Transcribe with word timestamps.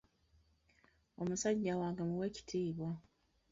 Omusajja 1.21 1.73
wange 1.79 2.01
mmuwa 2.05 2.25
ekitiibwa. 2.29 2.91